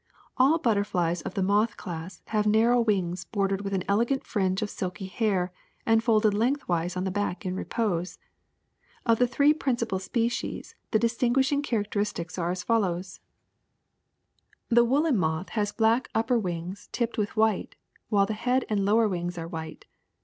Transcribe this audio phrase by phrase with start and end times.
[0.39, 4.69] A11 butterflies of the moth class have narrow wings bordered with an elegant fringe of
[4.71, 5.51] silky hair
[5.85, 8.17] and folded lengthwise on the back in repose.
[9.05, 14.83] Of the three principal species the distinguishing character istics are as follows: MOTHS 49 *'The
[14.85, 17.75] woolen moth has black upper wings tipped with white,
[18.09, 19.85] while the head and lower wings are white.